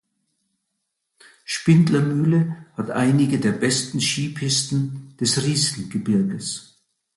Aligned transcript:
Spindlermühle 1.45 2.65
hat 2.75 2.89
einige 2.89 3.39
der 3.39 3.51
besten 3.51 4.01
Skipisten 4.01 5.15
des 5.19 5.43
Riesengebirges. 5.45 6.75